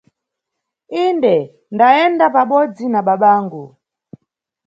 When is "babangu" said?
3.07-3.63